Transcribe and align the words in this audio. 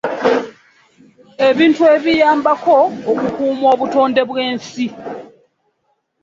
Ebintu 1.47 1.81
ebiyambako 1.95 2.77
okukuuma 3.11 3.65
obutonde 3.73 4.21
bw'ensi. 4.29 4.85